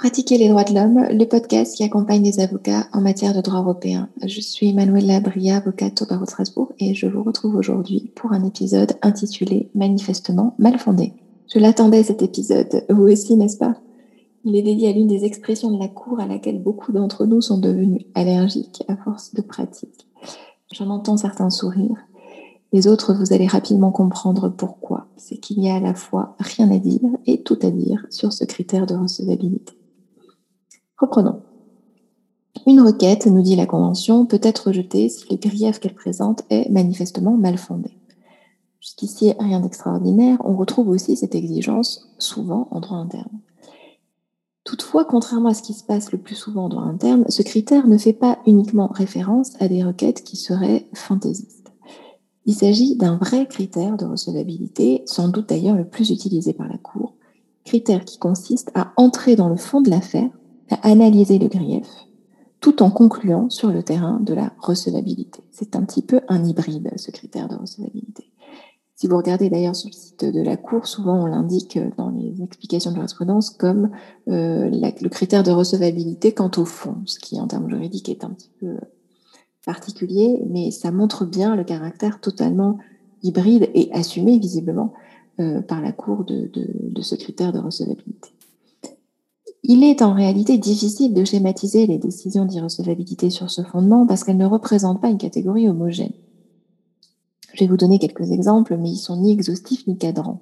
[0.00, 3.60] Pratiquer les droits de l'homme, le podcast qui accompagne les avocats en matière de droit
[3.60, 4.08] européen.
[4.26, 8.32] Je suis Manuela Bria, avocate au barreau de Strasbourg, et je vous retrouve aujourd'hui pour
[8.32, 11.12] un épisode intitulé Manifestement mal fondé.
[11.52, 13.74] Je l'attendais cet épisode, vous aussi, n'est-ce pas?
[14.46, 17.42] Il est dédié à l'une des expressions de la Cour à laquelle beaucoup d'entre nous
[17.42, 20.06] sont devenus allergiques à force de pratique.
[20.72, 22.06] J'en entends certains sourires.
[22.72, 25.08] Les autres, vous allez rapidement comprendre pourquoi.
[25.18, 28.32] C'est qu'il y a à la fois rien à dire et tout à dire sur
[28.32, 29.74] ce critère de recevabilité.
[31.00, 31.40] Reprenons.
[32.66, 36.68] Une requête, nous dit la Convention, peut être rejetée si le grief qu'elle présente est
[36.68, 37.96] manifestement mal fondé.
[38.80, 40.36] Jusqu'ici, rien d'extraordinaire.
[40.44, 43.40] On retrouve aussi cette exigence souvent en droit interne.
[44.64, 47.86] Toutefois, contrairement à ce qui se passe le plus souvent en droit interne, ce critère
[47.86, 51.72] ne fait pas uniquement référence à des requêtes qui seraient fantaisistes.
[52.44, 56.76] Il s'agit d'un vrai critère de recevabilité, sans doute d'ailleurs le plus utilisé par la
[56.76, 57.14] Cour,
[57.64, 60.30] critère qui consiste à entrer dans le fond de l'affaire
[60.70, 61.86] à analyser le grief,
[62.60, 65.42] tout en concluant sur le terrain de la recevabilité.
[65.50, 68.30] C'est un petit peu un hybride, ce critère de recevabilité.
[69.00, 72.42] Si vous regardez d'ailleurs sur le site de la Cour, souvent on l'indique dans les
[72.42, 73.90] explications de jurisprudence comme
[74.28, 78.28] euh, le critère de recevabilité quant au fond, ce qui en termes juridiques est un
[78.28, 78.76] petit peu
[79.64, 82.76] particulier, mais ça montre bien le caractère totalement
[83.22, 84.92] hybride et assumé visiblement
[85.40, 88.34] euh, par la Cour de ce critère de recevabilité.
[89.72, 94.36] Il est en réalité difficile de schématiser les décisions d'irrecevabilité sur ce fondement parce qu'elles
[94.36, 96.10] ne représentent pas une catégorie homogène.
[97.54, 100.40] Je vais vous donner quelques exemples, mais ils sont ni exhaustifs ni cadrants.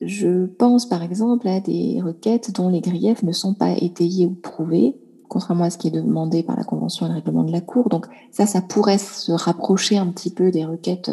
[0.00, 4.36] Je pense par exemple à des requêtes dont les griefs ne sont pas étayés ou
[4.36, 4.94] prouvés,
[5.28, 7.88] contrairement à ce qui est demandé par la Convention et le règlement de la Cour.
[7.88, 11.10] Donc ça, ça pourrait se rapprocher un petit peu des requêtes,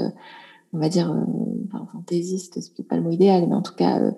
[0.74, 4.00] on va dire, euh, fantaisistes, c'est peut-être pas le mot idéal, mais en tout cas
[4.00, 4.12] euh,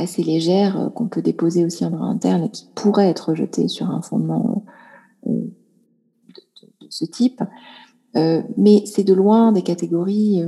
[0.00, 3.68] assez légère euh, qu'on peut déposer aussi en droit interne et qui pourrait être rejetée
[3.68, 4.64] sur un fondement
[5.26, 7.42] euh, de, ce type.
[8.16, 10.42] Euh, mais c'est de loin des catégories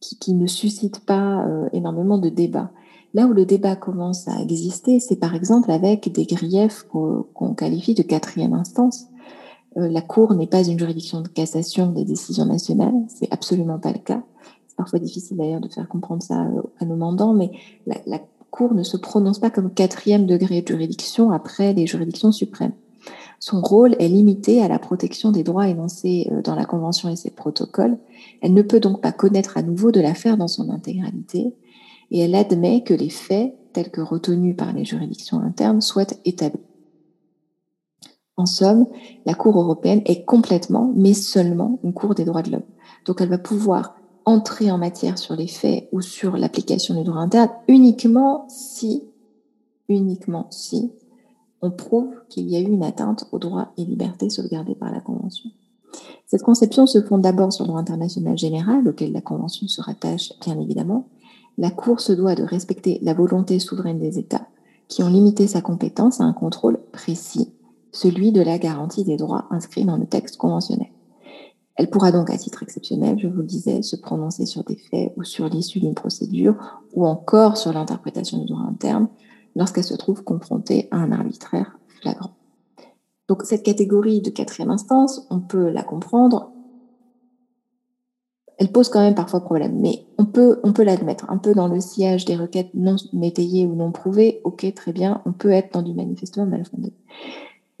[0.00, 2.70] qui, ne suscitent pas énormément de débats.
[3.14, 7.94] Là où le débat commence à exister, c'est par exemple avec des griefs qu'on qualifie
[7.94, 9.06] de quatrième instance.
[9.76, 13.98] la Cour n'est pas une juridiction de cassation des décisions nationales, c'est absolument pas le
[13.98, 14.24] cas
[14.82, 17.52] parfois difficile d'ailleurs de faire comprendre ça euh, à nos mandants, mais
[17.86, 18.18] la,
[18.50, 22.74] Cour ne se prononce pas comme quatrième degré de juridiction après les juridictions suprêmes.
[23.40, 27.16] Son rôle est limité à la protection des droits énoncés euh, dans la Convention et
[27.16, 27.96] ses protocoles.
[28.42, 31.54] Elle ne peut donc pas connaître à nouveau de l'affaire dans son intégralité
[32.10, 36.60] et elle admet que les faits, tels que retenus par les juridictions internes, soient établis.
[38.36, 38.86] En somme,
[39.24, 42.66] la Cour européenne est complètement, mais seulement, une Cour des droits de l'homme.
[43.06, 43.94] Donc elle va pouvoir
[44.24, 49.04] entrer en matière sur les faits ou sur l'application du droit interne uniquement si,
[49.88, 50.92] uniquement si,
[51.60, 55.00] on prouve qu'il y a eu une atteinte aux droits et libertés sauvegardés par la
[55.00, 55.50] Convention.
[56.26, 60.32] Cette conception se fonde d'abord sur le droit international général, auquel la Convention se rattache
[60.40, 61.08] bien évidemment.
[61.58, 64.46] La Cour se doit de respecter la volonté souveraine des États
[64.88, 67.52] qui ont limité sa compétence à un contrôle précis,
[67.92, 70.88] celui de la garantie des droits inscrits dans le texte conventionnel.
[71.76, 75.12] Elle pourra donc, à titre exceptionnel, je vous le disais, se prononcer sur des faits
[75.16, 76.56] ou sur l'issue d'une procédure
[76.92, 79.08] ou encore sur l'interprétation du droit interne
[79.56, 82.32] lorsqu'elle se trouve confrontée à un arbitraire flagrant.
[83.28, 86.52] Donc cette catégorie de quatrième instance, on peut la comprendre.
[88.58, 91.30] Elle pose quand même parfois problème, mais on peut, on peut l'admettre.
[91.30, 95.22] Un peu dans le sillage des requêtes non étayées ou non prouvées, ok, très bien,
[95.24, 96.92] on peut être dans du manifestement mal fondé.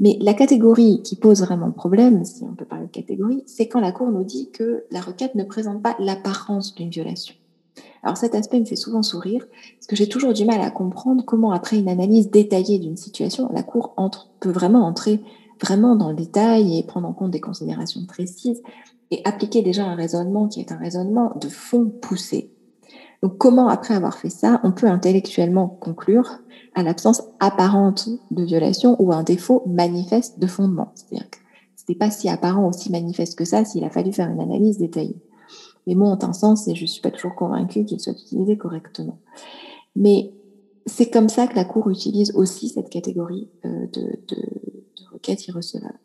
[0.02, 3.80] Mais la catégorie qui pose vraiment problème, si on peut parler de catégorie, c'est quand
[3.80, 7.36] la Cour nous dit que la requête ne présente pas l'apparence d'une violation.
[8.02, 9.46] Alors cet aspect me fait souvent sourire,
[9.78, 13.48] parce que j'ai toujours du mal à comprendre comment, après une analyse détaillée d'une situation,
[13.52, 13.94] la Cour
[14.40, 15.20] peut vraiment entrer
[15.62, 18.60] vraiment dans le détail et prendre en compte des considérations précises
[19.12, 22.50] et appliquer déjà un raisonnement qui est un raisonnement de fond poussé.
[23.22, 26.40] Donc comment, après avoir fait ça, on peut intellectuellement conclure
[26.74, 30.90] à l'absence apparente de violation ou un défaut manifeste de fondement?
[30.94, 31.38] C'est-à-dire que
[31.76, 34.40] ce n'était pas si apparent ou si manifeste que ça s'il a fallu faire une
[34.40, 35.22] analyse détaillée.
[35.86, 38.56] Les mots ont un sens et je ne suis pas toujours convaincue qu'ils soient utilisés
[38.56, 39.18] correctement.
[39.94, 40.32] Mais
[40.86, 45.46] c'est comme ça que la Cour utilise aussi cette catégorie euh, de, de, de requêtes
[45.46, 45.98] irrecevables.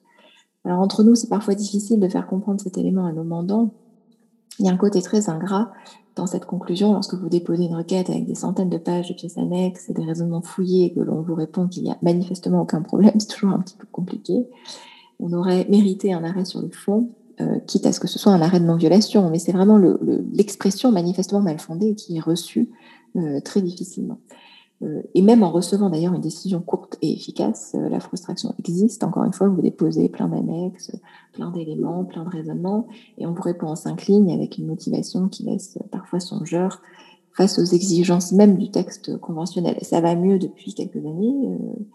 [0.66, 3.74] Alors entre nous, c'est parfois difficile de faire comprendre cet élément à nos mandants.
[4.60, 5.72] Il y a un côté très ingrat
[6.16, 9.38] dans cette conclusion, lorsque vous déposez une requête avec des centaines de pages de pièces
[9.38, 12.82] annexes et des raisonnements fouillés et que l'on vous répond qu'il n'y a manifestement aucun
[12.82, 14.48] problème, c'est toujours un petit peu compliqué.
[15.20, 17.10] On aurait mérité un arrêt sur le fond,
[17.40, 19.78] euh, quitte à ce que ce soit un arrêt de non-violation, mais c'est vraiment
[20.34, 22.70] l'expression manifestement mal fondée qui est reçue
[23.16, 24.18] euh, très difficilement.
[24.84, 29.04] Euh, et même en recevant d'ailleurs une décision courte et efficace, euh, la frustration existe.
[29.04, 30.92] Encore une fois, vous déposez plein d'annexes,
[31.34, 32.88] plein d'éléments, plein de raisonnements,
[33.18, 36.82] et on vous répond en cinq lignes avec une motivation qui laisse parfois songeur
[37.32, 39.78] face aux exigences même du texte conventionnel.
[39.82, 41.86] Ça va mieux depuis quelques années, euh,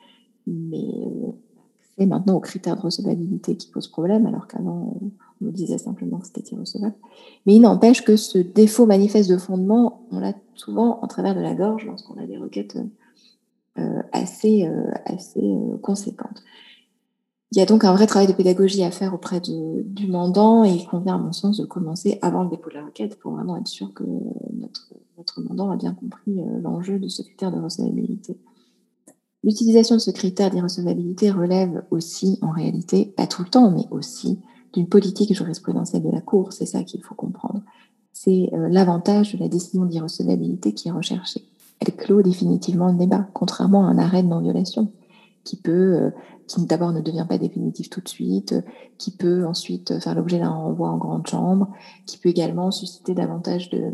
[0.49, 0.89] mais
[1.97, 4.99] c'est maintenant aux critères de recevabilité qui posent problème, alors qu'avant,
[5.43, 6.95] nous disait simplement que c'était irrecevable.
[7.47, 11.41] Mais il n'empêche que ce défaut manifeste de fondement, on l'a souvent en travers de
[11.41, 12.79] la gorge lorsqu'on a des requêtes
[13.79, 16.43] euh, assez, euh, assez euh, conséquentes.
[17.53, 20.71] Il y a donc un vrai travail de pédagogie à faire auprès du mandant et
[20.71, 23.59] il convient, à mon sens, de commencer avant le dépôt de la requête pour vraiment
[23.59, 24.05] être sûr que
[24.55, 28.39] notre, notre mandant a bien compris l'enjeu de ce critère de recevabilité.
[29.45, 34.39] L'utilisation de ce critère d'irrecevabilité relève aussi, en réalité, pas tout le temps, mais aussi
[34.73, 36.53] d'une politique jurisprudentielle de la Cour.
[36.53, 37.61] C'est ça qu'il faut comprendre.
[38.13, 41.45] C'est euh, l'avantage de la décision d'irrecevabilité qui est recherchée.
[41.81, 44.93] Elle clôt définitivement le débat, contrairement à un arrêt de non-violation
[45.45, 46.11] qui peut, euh,
[46.47, 48.55] qui d'abord ne devient pas définitif tout de suite,
[48.99, 51.69] qui peut ensuite faire l'objet d'un renvoi en grande chambre,
[52.07, 53.93] qui peut également susciter davantage de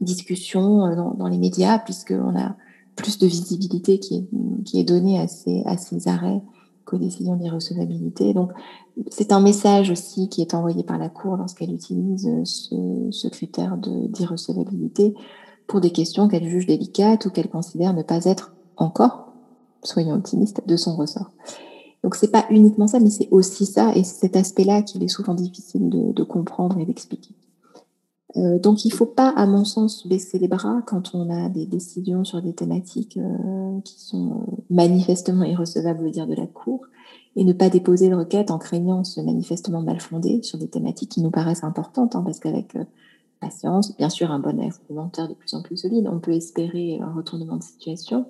[0.00, 2.56] discussions euh, dans, dans les médias, puisqu'on a
[2.96, 4.28] plus de visibilité qui est,
[4.64, 6.42] qui est donnée à ces, à ces arrêts
[6.84, 8.34] qu'aux décisions d'irrecevabilité.
[8.34, 8.52] Donc,
[9.10, 13.76] c'est un message aussi qui est envoyé par la Cour lorsqu'elle utilise ce, ce critère
[13.76, 15.14] d'irrecevabilité
[15.66, 19.32] pour des questions qu'elle juge délicates ou qu'elle considère ne pas être encore,
[19.82, 21.30] soyons optimistes, de son ressort.
[22.02, 25.08] Donc, c'est pas uniquement ça, mais c'est aussi ça, et c'est cet aspect-là qu'il est
[25.08, 27.34] souvent difficile de, comprendre et d'expliquer.
[28.36, 31.48] Euh, donc il ne faut pas, à mon sens, baisser les bras quand on a
[31.48, 36.46] des décisions sur des thématiques euh, qui sont euh, manifestement irrecevables au dire de la
[36.46, 36.73] Cour
[37.36, 41.10] et ne pas déposer de requête en craignant ce manifestement mal fondé sur des thématiques
[41.10, 42.76] qui nous paraissent importantes, hein, parce qu'avec
[43.40, 47.12] patience, bien sûr un bon argumentaire de plus en plus solide, on peut espérer un
[47.12, 48.26] retournement de situation.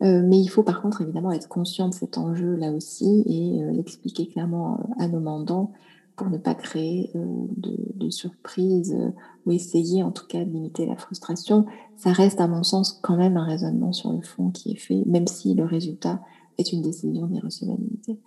[0.00, 4.28] mais il faut par contre évidemment être conscient de cet enjeu là aussi et l'expliquer
[4.28, 5.72] clairement à nos mandants
[6.16, 7.24] pour ne pas créer euh,
[7.56, 9.10] de, de surprises euh,
[9.44, 11.66] ou essayer en tout cas de limiter la frustration.
[11.96, 15.02] Ça reste à mon sens quand même un raisonnement sur le fond qui est fait,
[15.06, 16.20] même si le résultat
[16.58, 18.18] est une décision d'irrecevabilité.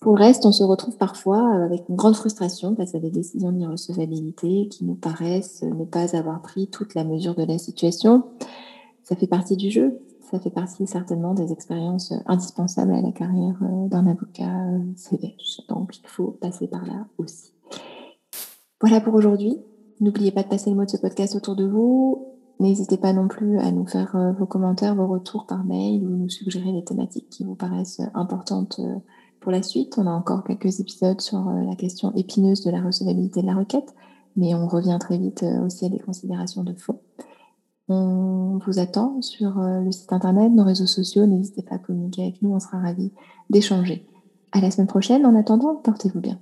[0.00, 3.10] Pour le reste, on se retrouve parfois euh, avec une grande frustration face à des
[3.10, 8.24] décisions d'irrecevabilité qui nous paraissent ne pas avoir pris toute la mesure de la situation.
[9.02, 9.98] Ça fait partie du jeu,
[10.34, 14.50] ça fait partie certainement des expériences euh, indispensables à la carrière euh, d'un avocat
[14.96, 15.60] CVH.
[15.70, 17.52] Euh, Donc, il faut passer par là aussi.
[18.80, 19.58] Voilà pour aujourd'hui.
[20.00, 22.33] N'oubliez pas de passer le mot de ce podcast autour de vous.
[22.60, 26.28] N'hésitez pas non plus à nous faire vos commentaires, vos retours par mail ou nous
[26.28, 28.80] suggérer des thématiques qui vous paraissent importantes
[29.40, 29.98] pour la suite.
[29.98, 33.94] On a encore quelques épisodes sur la question épineuse de la recevabilité de la requête,
[34.36, 37.00] mais on revient très vite aussi à des considérations de fond.
[37.88, 41.26] On vous attend sur euh, le site internet, nos réseaux sociaux.
[41.26, 43.12] N'hésitez pas à communiquer avec nous, on sera ravis
[43.50, 44.06] d'échanger.
[44.52, 45.26] À la semaine prochaine.
[45.26, 46.38] En attendant, portez-vous bien.